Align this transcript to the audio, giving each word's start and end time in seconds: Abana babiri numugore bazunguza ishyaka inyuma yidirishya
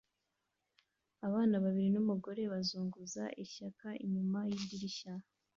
Abana 1.27 1.55
babiri 1.63 1.89
numugore 1.91 2.41
bazunguza 2.53 3.23
ishyaka 3.43 3.87
inyuma 4.05 4.39
yidirishya 4.49 5.13